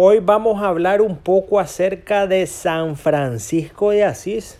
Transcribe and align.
Hoy 0.00 0.20
vamos 0.20 0.62
a 0.62 0.68
hablar 0.68 1.02
un 1.02 1.16
poco 1.16 1.58
acerca 1.58 2.28
de 2.28 2.46
San 2.46 2.94
Francisco 2.94 3.90
de 3.90 4.04
Asís, 4.04 4.56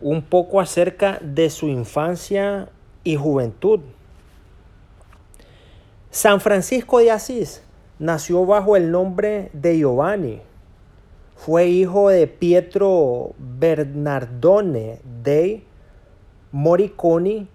un 0.00 0.22
poco 0.22 0.60
acerca 0.60 1.18
de 1.20 1.50
su 1.50 1.66
infancia 1.66 2.68
y 3.02 3.16
juventud. 3.16 3.80
San 6.08 6.40
Francisco 6.40 7.00
de 7.00 7.10
Asís 7.10 7.64
nació 7.98 8.46
bajo 8.46 8.76
el 8.76 8.92
nombre 8.92 9.50
de 9.54 9.78
Giovanni. 9.78 10.40
Fue 11.34 11.66
hijo 11.66 12.10
de 12.10 12.28
Pietro 12.28 13.32
Bernardone 13.38 15.00
de 15.24 15.64
Moriconi 16.52 17.48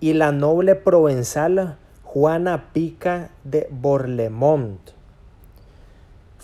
y 0.00 0.14
la 0.14 0.32
noble 0.32 0.76
provenzal 0.76 1.76
Juana 2.04 2.72
Pica 2.72 3.32
de 3.44 3.68
Borlemont. 3.70 4.94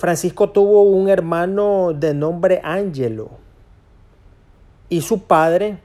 Francisco 0.01 0.49
tuvo 0.49 0.85
un 0.85 1.11
hermano 1.11 1.93
de 1.93 2.15
nombre 2.15 2.63
Angelo 2.65 3.33
y 4.89 5.03
su 5.03 5.25
padre 5.25 5.77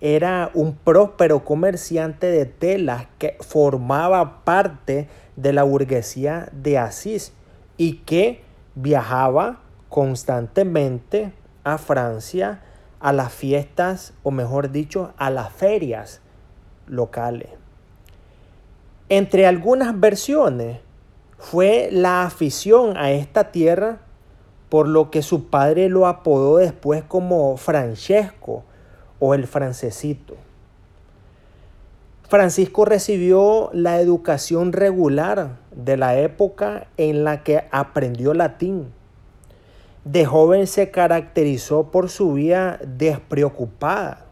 era 0.00 0.50
un 0.54 0.74
próspero 0.74 1.44
comerciante 1.44 2.28
de 2.28 2.46
telas 2.46 3.08
que 3.18 3.36
formaba 3.40 4.42
parte 4.42 5.06
de 5.36 5.52
la 5.52 5.64
burguesía 5.64 6.48
de 6.52 6.78
Asís 6.78 7.34
y 7.76 7.98
que 8.06 8.40
viajaba 8.74 9.60
constantemente 9.90 11.34
a 11.62 11.76
Francia 11.76 12.62
a 13.00 13.12
las 13.12 13.34
fiestas, 13.34 14.14
o 14.22 14.30
mejor 14.30 14.70
dicho, 14.70 15.12
a 15.18 15.28
las 15.28 15.52
ferias 15.52 16.22
locales. 16.86 17.50
Entre 19.10 19.46
algunas 19.46 20.00
versiones 20.00 20.87
fue 21.38 21.88
la 21.92 22.24
afición 22.24 22.96
a 22.96 23.12
esta 23.12 23.52
tierra 23.52 24.00
por 24.68 24.88
lo 24.88 25.10
que 25.10 25.22
su 25.22 25.48
padre 25.48 25.88
lo 25.88 26.06
apodó 26.06 26.58
después 26.58 27.02
como 27.04 27.56
Francesco 27.56 28.64
o 29.18 29.34
el 29.34 29.46
francesito. 29.46 30.36
Francisco 32.28 32.84
recibió 32.84 33.70
la 33.72 34.00
educación 34.00 34.72
regular 34.72 35.56
de 35.74 35.96
la 35.96 36.18
época 36.18 36.88
en 36.98 37.24
la 37.24 37.42
que 37.42 37.64
aprendió 37.70 38.34
latín. 38.34 38.92
De 40.04 40.26
joven 40.26 40.66
se 40.66 40.90
caracterizó 40.90 41.90
por 41.90 42.10
su 42.10 42.34
vida 42.34 42.78
despreocupada. 42.86 44.26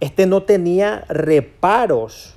Este 0.00 0.26
no 0.26 0.42
tenía 0.42 1.04
reparos 1.08 2.34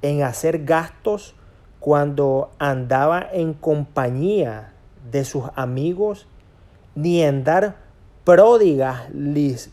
en 0.00 0.22
hacer 0.22 0.64
gastos 0.64 1.34
cuando 1.80 2.50
andaba 2.58 3.26
en 3.32 3.54
compañía 3.54 4.72
de 5.10 5.24
sus 5.24 5.44
amigos, 5.54 6.26
ni 6.94 7.22
en 7.22 7.44
dar 7.44 7.76
pródigas 8.24 9.08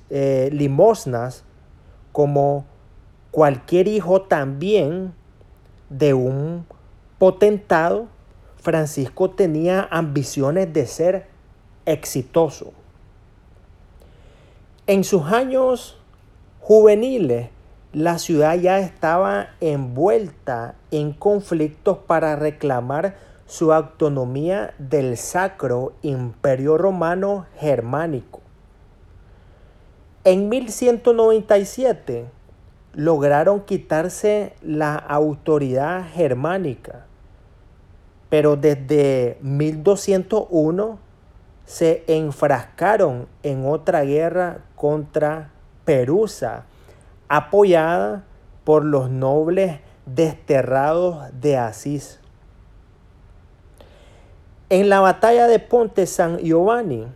eh, 0.09 0.49
limosnas 0.51 1.43
como 2.11 2.65
cualquier 3.31 3.87
hijo 3.87 4.21
también 4.21 5.13
de 5.89 6.13
un 6.13 6.65
potentado, 7.17 8.07
Francisco 8.55 9.29
tenía 9.29 9.87
ambiciones 9.91 10.71
de 10.71 10.87
ser 10.87 11.27
exitoso. 11.85 12.73
En 14.87 15.03
sus 15.03 15.23
años 15.25 15.97
juveniles, 16.61 17.49
la 17.95 18.19
ciudad 18.19 18.55
ya 18.55 18.79
estaba 18.79 19.51
envuelta 19.61 20.75
en 20.91 21.13
conflictos 21.13 21.97
para 21.99 22.35
reclamar 22.35 23.15
su 23.45 23.71
autonomía 23.71 24.73
del 24.79 25.15
Sacro 25.15 25.93
Imperio 26.01 26.77
Romano 26.77 27.45
Germánico. 27.57 28.41
En 30.25 30.49
1197 30.49 32.25
lograron 32.91 33.61
quitarse 33.61 34.55
la 34.61 34.95
autoridad 34.97 36.05
germánica, 36.05 37.05
pero 38.27 38.57
desde 38.57 39.37
1201 39.39 40.99
se 41.63 42.03
enfrascaron 42.07 43.29
en 43.41 43.65
otra 43.65 44.01
guerra 44.01 44.65
contra 44.75 45.51
Perusa, 45.85 46.65
apoyada 47.27 48.25
por 48.63 48.83
los 48.83 49.09
nobles 49.09 49.79
desterrados 50.05 51.27
de 51.39 51.57
Asís. 51.57 52.19
En 54.69 54.89
la 54.89 54.99
batalla 54.99 55.47
de 55.47 55.59
Ponte 55.59 56.05
San 56.07 56.37
Giovanni, 56.39 57.07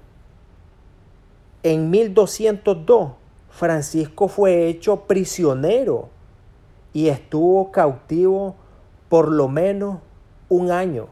en 1.63 1.89
1202, 1.89 3.11
Francisco 3.49 4.27
fue 4.27 4.67
hecho 4.67 5.01
prisionero 5.01 6.09
y 6.93 7.09
estuvo 7.09 7.71
cautivo 7.71 8.55
por 9.09 9.29
lo 9.29 9.47
menos 9.47 9.99
un 10.47 10.71
año. 10.71 11.07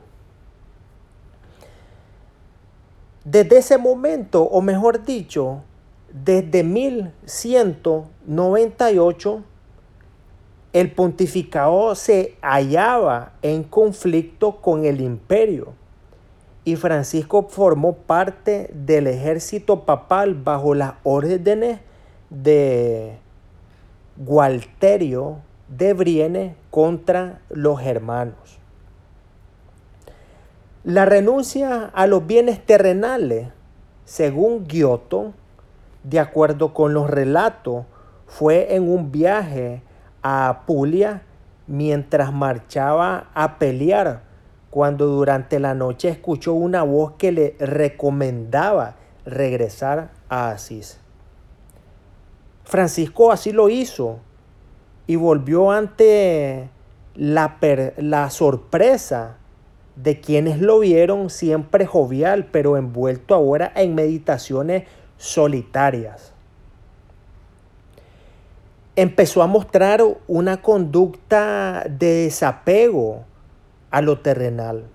Desde 3.25 3.57
ese 3.57 3.78
momento, 3.78 4.44
o 4.44 4.62
mejor 4.62 5.03
dicho, 5.03 5.63
desde 6.12 6.63
1198, 6.63 9.44
el 10.73 10.91
pontificado 10.91 11.95
se 11.95 12.35
hallaba 12.41 13.31
en 13.41 13.63
conflicto 13.63 14.57
con 14.62 14.84
el 14.85 15.01
imperio 15.01 15.73
y 16.66 16.75
Francisco 16.75 17.47
formó 17.50 17.95
parte 17.95 18.69
del 18.73 19.07
ejército 19.07 19.85
papal 19.85 20.35
bajo 20.35 20.75
las 20.75 20.95
órdenes 21.03 21.79
de 22.29 23.18
Gualterio 24.18 25.38
de 25.69 25.94
Brienne 25.94 26.56
contra 26.69 27.39
los 27.50 27.81
hermanos. 27.81 28.59
La 30.84 31.06
renuncia 31.06 31.85
a 31.85 32.07
los 32.07 32.28
bienes 32.28 32.66
terrenales, 32.66 33.47
según 34.06 34.68
Giotto, 34.68 35.34
de 36.09 36.19
acuerdo 36.22 36.73
con 36.73 36.94
los 36.94 37.09
relatos, 37.09 37.85
fue 38.28 38.75
en 38.75 38.90
un 38.90 39.12
viaje 39.12 39.81
a 40.22 40.47
Apulia 40.47 41.23
mientras 41.68 42.31
marchaba 42.31 43.29
a 43.34 43.59
pelear 43.59 44.23
cuando 44.69 45.07
durante 45.07 45.59
la 45.59 45.73
noche 45.73 46.07
escuchó 46.07 46.53
una 46.53 46.84
voz 46.84 47.13
que 47.18 47.31
le 47.34 47.56
recomendaba 47.59 48.95
regresar 49.25 50.12
a 50.29 50.51
Asís. 50.51 51.00
Francisco 52.63 53.31
así 53.31 53.51
lo 53.51 53.68
hizo 53.68 54.19
y 55.07 55.18
volvió 55.18 55.72
ante 55.72 56.69
la, 57.16 57.57
la 57.97 58.29
sorpresa 58.29 59.38
de 59.97 60.22
quienes 60.22 60.62
lo 60.62 60.79
vieron 60.79 61.29
siempre 61.29 61.85
jovial, 61.85 62.45
pero 62.45 62.78
envuelto 62.78 63.35
ahora 63.35 63.72
en 63.75 63.95
meditaciones 63.95 64.84
solitarias. 65.18 66.34
Empezó 68.96 69.44
a 69.44 69.48
mostrar 69.48 70.02
una 70.28 70.62
conducta 70.62 71.86
de 71.90 72.24
desapego 72.24 73.24
a 73.92 74.02
lo 74.02 74.20
terrenal. 74.20 74.86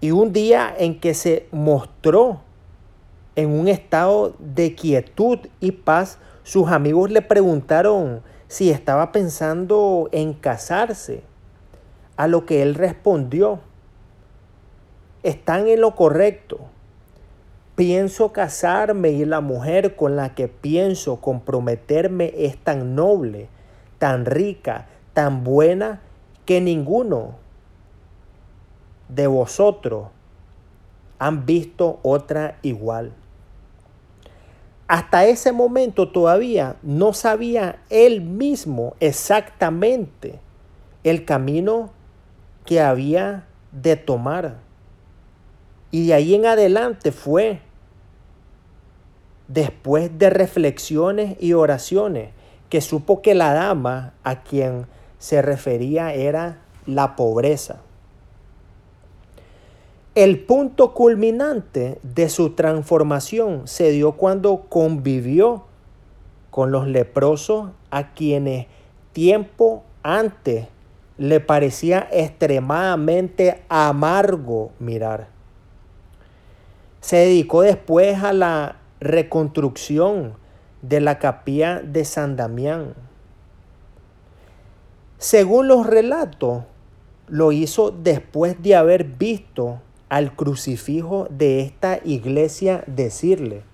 Y 0.00 0.10
un 0.10 0.32
día 0.32 0.74
en 0.76 1.00
que 1.00 1.14
se 1.14 1.46
mostró 1.50 2.40
en 3.36 3.50
un 3.50 3.68
estado 3.68 4.34
de 4.38 4.74
quietud 4.74 5.38
y 5.60 5.72
paz, 5.72 6.18
sus 6.42 6.68
amigos 6.68 7.10
le 7.10 7.22
preguntaron 7.22 8.22
si 8.48 8.70
estaba 8.70 9.12
pensando 9.12 10.08
en 10.12 10.34
casarse, 10.34 11.22
a 12.16 12.28
lo 12.28 12.46
que 12.46 12.62
él 12.62 12.74
respondió, 12.74 13.60
están 15.22 15.66
en 15.68 15.80
lo 15.80 15.96
correcto. 15.96 16.60
Pienso 17.76 18.32
casarme 18.32 19.10
y 19.10 19.24
la 19.24 19.40
mujer 19.40 19.96
con 19.96 20.14
la 20.14 20.34
que 20.34 20.46
pienso 20.46 21.16
comprometerme 21.16 22.32
es 22.36 22.56
tan 22.56 22.94
noble, 22.94 23.48
tan 23.98 24.26
rica, 24.26 24.86
tan 25.12 25.42
buena, 25.42 26.00
que 26.46 26.60
ninguno 26.60 27.36
de 29.08 29.26
vosotros 29.26 30.08
han 31.18 31.46
visto 31.46 31.98
otra 32.02 32.58
igual. 32.62 33.12
Hasta 34.86 35.24
ese 35.24 35.50
momento 35.50 36.10
todavía 36.10 36.76
no 36.82 37.12
sabía 37.14 37.80
él 37.88 38.20
mismo 38.20 38.94
exactamente 39.00 40.38
el 41.02 41.24
camino 41.24 41.90
que 42.66 42.80
había 42.80 43.46
de 43.72 43.96
tomar. 43.96 44.58
Y 45.94 46.08
de 46.08 46.14
ahí 46.14 46.34
en 46.34 46.44
adelante 46.44 47.12
fue, 47.12 47.60
después 49.46 50.10
de 50.18 50.28
reflexiones 50.28 51.36
y 51.38 51.52
oraciones, 51.52 52.30
que 52.68 52.80
supo 52.80 53.22
que 53.22 53.36
la 53.36 53.54
dama 53.54 54.12
a 54.24 54.42
quien 54.42 54.88
se 55.20 55.40
refería 55.40 56.12
era 56.12 56.58
la 56.86 57.14
pobreza. 57.14 57.76
El 60.16 60.40
punto 60.40 60.94
culminante 60.94 62.00
de 62.02 62.28
su 62.28 62.56
transformación 62.56 63.68
se 63.68 63.92
dio 63.92 64.16
cuando 64.16 64.62
convivió 64.68 65.62
con 66.50 66.72
los 66.72 66.88
leprosos 66.88 67.70
a 67.92 68.14
quienes 68.14 68.66
tiempo 69.12 69.84
antes 70.02 70.66
le 71.18 71.38
parecía 71.38 72.08
extremadamente 72.10 73.62
amargo 73.68 74.72
mirar. 74.80 75.33
Se 77.04 77.16
dedicó 77.16 77.60
después 77.60 78.22
a 78.24 78.32
la 78.32 78.76
reconstrucción 78.98 80.36
de 80.80 81.02
la 81.02 81.18
capilla 81.18 81.80
de 81.80 82.02
San 82.06 82.34
Damián. 82.34 82.94
Según 85.18 85.68
los 85.68 85.86
relatos, 85.86 86.62
lo 87.28 87.52
hizo 87.52 87.90
después 87.90 88.62
de 88.62 88.76
haber 88.76 89.04
visto 89.04 89.82
al 90.08 90.34
crucifijo 90.34 91.26
de 91.28 91.60
esta 91.60 92.00
iglesia 92.02 92.82
decirle, 92.86 93.64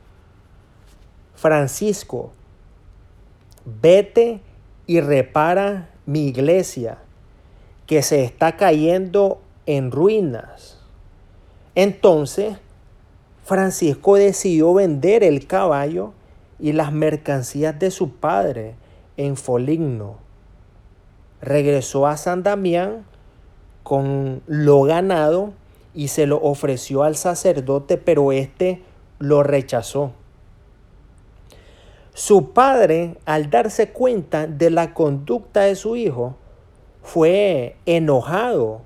Francisco, 1.37 2.33
vete 3.65 4.41
y 4.89 4.99
repara 4.99 5.89
mi 6.05 6.27
iglesia 6.27 6.99
que 7.87 8.03
se 8.03 8.25
está 8.25 8.57
cayendo 8.57 9.41
en 9.67 9.93
ruinas. 9.93 10.81
Entonces, 11.77 12.57
Francisco 13.51 14.15
decidió 14.15 14.73
vender 14.75 15.25
el 15.25 15.49
caballo 15.49 16.13
y 16.61 16.71
las 16.71 16.93
mercancías 16.93 17.77
de 17.81 17.91
su 17.91 18.13
padre 18.13 18.77
en 19.17 19.37
Foligno. 19.37 20.19
Regresó 21.41 22.07
a 22.07 22.17
San 22.17 22.45
Damián 22.45 23.05
con 23.83 24.41
lo 24.47 24.83
ganado 24.83 25.53
y 25.95 26.07
se 26.07 26.27
lo 26.27 26.41
ofreció 26.41 27.03
al 27.03 27.17
sacerdote, 27.17 27.97
pero 27.97 28.31
éste 28.31 28.85
lo 29.19 29.43
rechazó. 29.43 30.13
Su 32.15 32.53
padre, 32.53 33.17
al 33.25 33.51
darse 33.51 33.91
cuenta 33.91 34.47
de 34.47 34.71
la 34.71 34.95
conducta 34.95 35.63
de 35.63 35.75
su 35.75 35.97
hijo, 35.97 36.37
fue 37.03 37.75
enojado 37.85 38.83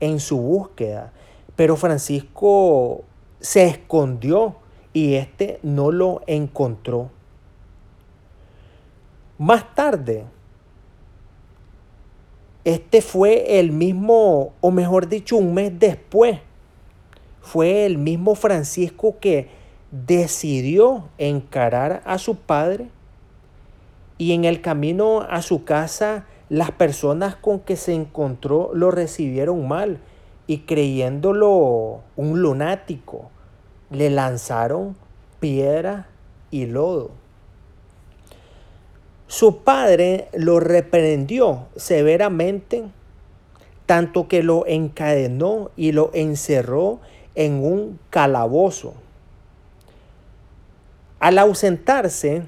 en 0.00 0.18
su 0.18 0.38
búsqueda, 0.38 1.12
pero 1.54 1.76
Francisco 1.76 3.04
se 3.40 3.64
escondió 3.66 4.56
y 4.92 5.14
éste 5.14 5.58
no 5.62 5.90
lo 5.90 6.22
encontró. 6.26 7.10
Más 9.38 9.74
tarde, 9.74 10.24
este 12.64 13.00
fue 13.00 13.60
el 13.60 13.72
mismo, 13.72 14.52
o 14.60 14.70
mejor 14.70 15.08
dicho, 15.08 15.36
un 15.36 15.54
mes 15.54 15.78
después, 15.78 16.40
fue 17.40 17.86
el 17.86 17.98
mismo 17.98 18.34
Francisco 18.34 19.16
que 19.20 19.48
decidió 19.90 21.08
encarar 21.16 22.02
a 22.04 22.18
su 22.18 22.36
padre 22.36 22.88
y 24.18 24.32
en 24.32 24.44
el 24.44 24.60
camino 24.60 25.22
a 25.22 25.40
su 25.40 25.64
casa 25.64 26.26
las 26.48 26.72
personas 26.72 27.36
con 27.36 27.60
que 27.60 27.76
se 27.76 27.94
encontró 27.94 28.70
lo 28.74 28.90
recibieron 28.90 29.66
mal 29.68 30.00
y 30.48 30.60
creyéndolo 30.60 32.00
un 32.16 32.42
lunático, 32.42 33.30
le 33.90 34.10
lanzaron 34.10 34.96
piedra 35.38 36.08
y 36.50 36.66
lodo. 36.66 37.10
Su 39.28 39.58
padre 39.58 40.28
lo 40.32 40.58
reprendió 40.58 41.66
severamente, 41.76 42.84
tanto 43.84 44.26
que 44.26 44.42
lo 44.42 44.66
encadenó 44.66 45.70
y 45.76 45.92
lo 45.92 46.10
encerró 46.14 46.98
en 47.34 47.62
un 47.62 48.00
calabozo. 48.08 48.94
Al 51.20 51.36
ausentarse, 51.36 52.44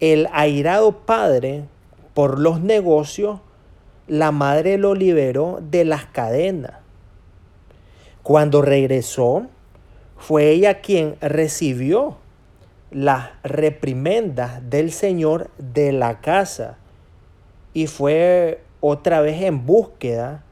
el 0.00 0.26
airado 0.32 1.00
padre 1.00 1.64
por 2.14 2.38
los 2.38 2.62
negocios, 2.62 3.40
la 4.08 4.32
madre 4.32 4.78
lo 4.78 4.94
liberó 4.94 5.58
de 5.60 5.84
las 5.84 6.06
cadenas. 6.06 6.79
Cuando 8.22 8.62
regresó, 8.62 9.46
fue 10.16 10.50
ella 10.50 10.80
quien 10.80 11.16
recibió 11.20 12.18
las 12.90 13.30
reprimendas 13.42 14.68
del 14.68 14.92
Señor 14.92 15.50
de 15.58 15.92
la 15.92 16.20
casa 16.20 16.76
y 17.72 17.86
fue 17.86 18.62
otra 18.80 19.20
vez 19.20 19.42
en 19.42 19.64
búsqueda 19.64 20.44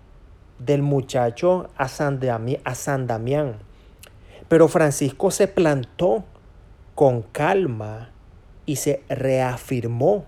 del 0.58 0.82
muchacho 0.82 1.68
a 1.76 1.88
San, 1.88 2.20
Damián, 2.20 3.56
Pero 4.48 4.68
Francisco 4.68 5.30
se 5.30 5.48
plantó 5.48 6.24
con 6.94 7.22
calma 7.22 8.10
y 8.66 8.76
se 8.76 9.02
reafirmó 9.08 10.24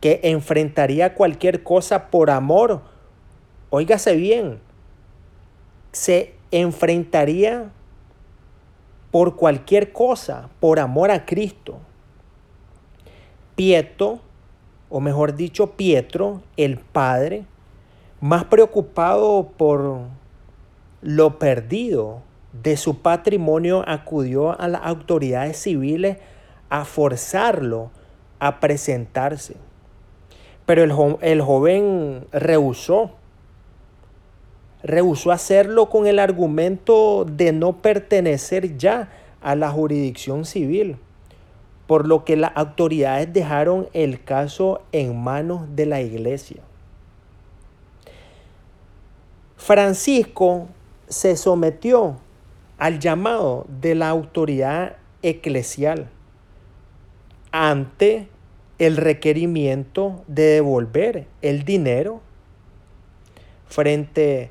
que 0.00 0.20
enfrentaría 0.24 1.14
cualquier 1.14 1.62
cosa 1.62 2.10
por 2.10 2.30
amor. 2.30 2.82
Óigase 3.70 4.16
bien, 4.16 4.58
se 5.92 6.34
enfrentaría 6.50 7.70
por 9.10 9.36
cualquier 9.36 9.92
cosa, 9.92 10.48
por 10.58 10.80
amor 10.80 11.10
a 11.10 11.26
Cristo. 11.26 11.78
Pietro, 13.54 14.20
o 14.88 15.00
mejor 15.00 15.36
dicho, 15.36 15.72
Pietro, 15.72 16.42
el 16.56 16.78
Padre, 16.78 17.44
más 18.20 18.44
preocupado 18.44 19.50
por 19.56 20.00
lo 21.02 21.38
perdido 21.38 22.22
de 22.52 22.76
su 22.76 23.00
patrimonio, 23.00 23.84
acudió 23.86 24.58
a 24.58 24.68
las 24.68 24.82
autoridades 24.84 25.58
civiles 25.58 26.18
a 26.70 26.84
forzarlo 26.84 27.90
a 28.38 28.60
presentarse. 28.60 29.56
Pero 30.64 30.82
el, 30.82 30.92
el 31.20 31.42
joven 31.42 32.26
rehusó. 32.32 33.12
Rehusó 34.82 35.30
hacerlo 35.30 35.88
con 35.88 36.06
el 36.06 36.18
argumento 36.18 37.24
de 37.24 37.52
no 37.52 37.80
pertenecer 37.80 38.76
ya 38.76 39.08
a 39.40 39.54
la 39.54 39.70
jurisdicción 39.70 40.44
civil, 40.44 40.96
por 41.86 42.08
lo 42.08 42.24
que 42.24 42.36
las 42.36 42.52
autoridades 42.54 43.32
dejaron 43.32 43.88
el 43.92 44.22
caso 44.22 44.82
en 44.92 45.22
manos 45.22 45.76
de 45.76 45.86
la 45.86 46.00
iglesia. 46.00 46.62
Francisco 49.56 50.68
se 51.08 51.36
sometió 51.36 52.16
al 52.78 52.98
llamado 52.98 53.66
de 53.80 53.94
la 53.94 54.08
autoridad 54.08 54.96
eclesial 55.22 56.08
ante 57.52 58.28
el 58.78 58.96
requerimiento 58.96 60.24
de 60.26 60.42
devolver 60.42 61.28
el 61.42 61.64
dinero 61.64 62.20
frente 63.68 64.50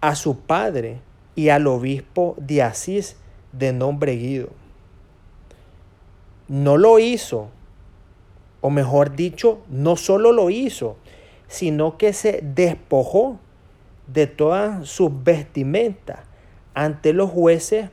a 0.00 0.14
su 0.14 0.40
padre 0.40 1.00
y 1.34 1.48
al 1.48 1.66
obispo 1.66 2.34
de 2.38 2.62
Asís 2.62 3.16
de 3.52 3.72
nombre 3.72 4.16
Guido. 4.16 4.50
No 6.48 6.76
lo 6.76 6.98
hizo, 6.98 7.48
o 8.60 8.70
mejor 8.70 9.14
dicho, 9.14 9.60
no 9.68 9.96
solo 9.96 10.32
lo 10.32 10.50
hizo, 10.50 10.96
sino 11.46 11.96
que 11.98 12.12
se 12.12 12.40
despojó 12.42 13.38
de 14.06 14.26
todas 14.26 14.88
sus 14.88 15.10
vestimentas 15.22 16.20
ante 16.74 17.12
los 17.12 17.30
jueces, 17.30 17.90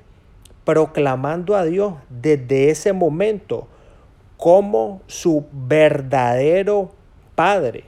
proclamando 0.63 1.55
a 1.55 1.65
Dios 1.65 1.93
desde 2.09 2.69
ese 2.69 2.93
momento 2.93 3.67
como 4.38 5.01
su 5.07 5.45
verdadero 5.51 6.91
Padre. 7.35 7.83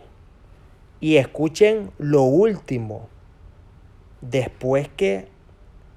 Y 1.00 1.17
escuchen 1.17 1.91
lo 1.97 2.24
último, 2.24 3.07
después 4.21 4.89
que 4.89 5.27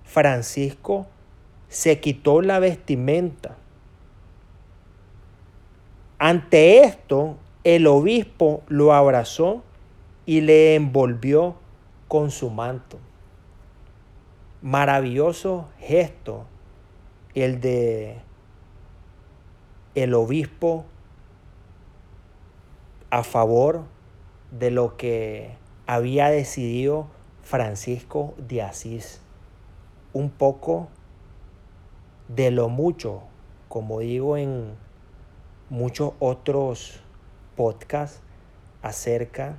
Francisco 0.05 1.07
se 1.69 2.01
quitó 2.01 2.43
la 2.43 2.59
vestimenta. 2.59 3.57
Ante 6.19 6.83
esto, 6.83 7.37
el 7.65 7.87
obispo 7.87 8.63
lo 8.69 8.93
abrazó 8.93 9.63
y 10.27 10.41
le 10.41 10.75
envolvió 10.75 11.57
con 12.09 12.31
su 12.31 12.51
manto. 12.51 12.99
Maravilloso 14.63 15.69
gesto 15.79 16.45
el 17.35 17.61
de 17.61 18.19
el 19.95 20.15
obispo 20.15 20.85
a 23.11 23.25
favor 23.25 23.85
de 24.51 24.71
lo 24.71 24.97
que 24.97 25.53
había 25.87 26.29
decidido 26.29 27.07
Francisco 27.51 28.33
de 28.39 28.63
Asís. 28.63 29.21
Un 30.13 30.31
poco 30.31 30.87
de 32.29 32.53
lo 32.53 32.69
mucho, 32.69 33.23
como 33.69 33.99
digo 33.99 34.37
en 34.37 34.77
muchos 35.69 36.13
otros 36.21 37.01
podcasts 37.57 38.21
acerca 38.83 39.59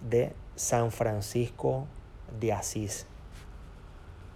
de 0.00 0.32
San 0.56 0.90
Francisco 0.90 1.86
de 2.40 2.52
Asís. 2.52 3.06